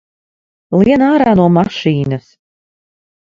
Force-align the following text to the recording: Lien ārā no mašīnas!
Lien 0.83 1.03
ārā 1.07 1.33
no 1.39 1.45
mašīnas! 1.57 2.25